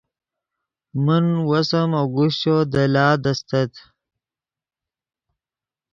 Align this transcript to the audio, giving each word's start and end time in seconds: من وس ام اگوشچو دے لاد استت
من 1.05 1.25
وس 1.49 1.69
ام 1.81 1.91
اگوشچو 2.01 2.57
دے 2.71 2.83
لاد 2.93 3.21
استت 3.31 3.71